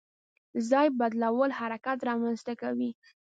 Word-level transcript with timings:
ځای 0.69 0.87
بدلول 0.99 1.51
حرکت 1.59 1.97
رامنځته 2.09 2.53
کوي. 2.61 2.89